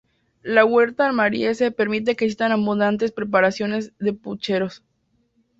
La 0.41 0.65
huerta 0.65 1.05
almeriense 1.05 1.69
permite 1.69 2.15
que 2.15 2.25
existan 2.25 2.51
abundantes 2.51 3.11
preparaciones 3.11 3.93
de 3.99 4.13
pucheros. 4.13 4.83